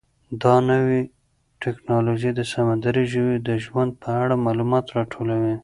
دا 0.43 0.55
نوې 0.69 0.99
ټیکنالوژي 1.63 2.31
د 2.35 2.41
سمندري 2.53 3.03
ژویو 3.11 3.43
د 3.49 3.49
ژوند 3.65 3.91
په 4.01 4.09
اړه 4.21 4.35
معلومات 4.45 4.85
راټولوي. 4.97 5.55